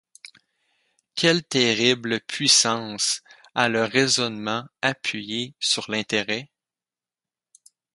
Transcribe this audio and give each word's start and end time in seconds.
Quelle 1.13 1.43
terrible 1.43 2.21
puissance 2.21 3.21
a 3.53 3.69
le 3.69 3.83
raisonnement 3.83 4.63
appuyé 4.81 5.53
sur 5.59 5.91
l’intérêt? 5.91 6.49